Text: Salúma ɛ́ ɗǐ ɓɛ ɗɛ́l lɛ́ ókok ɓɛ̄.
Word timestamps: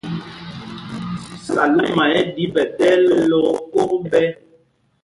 Salúma 1.45 2.03
ɛ́ 2.19 2.23
ɗǐ 2.33 2.43
ɓɛ 2.53 2.63
ɗɛ́l 2.77 2.99
lɛ́ 3.29 3.41
ókok 3.53 3.91
ɓɛ̄. 4.11 4.27